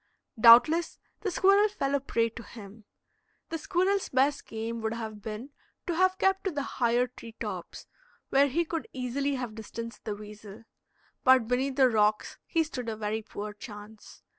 Doubtless 0.39 0.97
the 1.19 1.29
squirrel 1.29 1.69
fell 1.69 1.93
a 1.93 1.99
prey 1.99 2.27
to 2.29 2.41
him. 2.41 2.85
The 3.49 3.59
squirrel's 3.59 4.09
best 4.09 4.47
game 4.47 4.81
would 4.81 4.95
have 4.95 5.21
been 5.21 5.51
to 5.85 5.93
have 5.95 6.17
kept 6.17 6.45
to 6.45 6.51
the 6.51 6.63
higher 6.63 7.05
tree 7.05 7.33
tops, 7.33 7.85
where 8.29 8.47
he 8.47 8.65
could 8.65 8.87
easily 8.93 9.35
have 9.35 9.53
distanced 9.53 10.03
the 10.05 10.15
weasel. 10.15 10.63
But 11.23 11.47
beneath 11.47 11.75
the 11.75 11.87
rocks 11.87 12.39
he 12.47 12.63
stood 12.63 12.89
a 12.89 12.95
very 12.95 13.21
poor 13.21 13.53
chance. 13.53 14.23